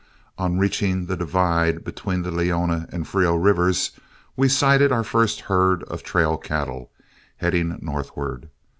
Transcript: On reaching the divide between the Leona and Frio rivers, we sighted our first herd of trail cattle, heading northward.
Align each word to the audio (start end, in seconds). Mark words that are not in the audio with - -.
On 0.39 0.57
reaching 0.57 1.05
the 1.05 1.15
divide 1.15 1.83
between 1.83 2.23
the 2.23 2.31
Leona 2.31 2.87
and 2.91 3.07
Frio 3.07 3.35
rivers, 3.35 3.91
we 4.35 4.49
sighted 4.49 4.91
our 4.91 5.03
first 5.03 5.41
herd 5.41 5.83
of 5.83 6.01
trail 6.01 6.37
cattle, 6.39 6.89
heading 7.37 7.77
northward. 7.83 8.49